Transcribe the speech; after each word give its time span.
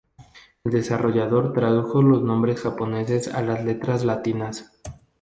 El 0.63 0.71
desarrollador 0.71 1.53
tradujo 1.53 2.01
los 2.01 2.23
nombres 2.23 2.59
japoneses 2.61 3.27
a 3.27 3.43
las 3.43 3.63
letras 3.63 4.03
latinas. 4.03 4.71